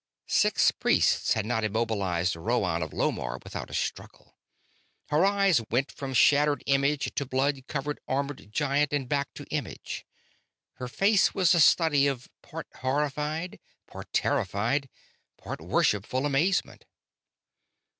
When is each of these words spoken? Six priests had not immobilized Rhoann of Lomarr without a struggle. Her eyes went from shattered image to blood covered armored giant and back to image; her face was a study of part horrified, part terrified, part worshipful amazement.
Six 0.25 0.71
priests 0.71 1.33
had 1.33 1.45
not 1.45 1.63
immobilized 1.63 2.33
Rhoann 2.35 2.81
of 2.81 2.91
Lomarr 2.91 3.37
without 3.43 3.69
a 3.69 3.73
struggle. 3.75 4.35
Her 5.09 5.23
eyes 5.23 5.61
went 5.69 5.91
from 5.91 6.15
shattered 6.15 6.63
image 6.65 7.13
to 7.13 7.23
blood 7.23 7.67
covered 7.67 7.99
armored 8.07 8.51
giant 8.51 8.93
and 8.93 9.07
back 9.07 9.31
to 9.35 9.45
image; 9.51 10.03
her 10.77 10.87
face 10.87 11.35
was 11.35 11.53
a 11.53 11.59
study 11.59 12.07
of 12.07 12.27
part 12.41 12.65
horrified, 12.77 13.59
part 13.85 14.11
terrified, 14.11 14.89
part 15.37 15.61
worshipful 15.61 16.25
amazement. 16.25 16.85